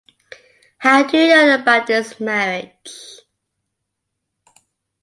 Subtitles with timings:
[0.79, 3.21] How do you know about his marriage?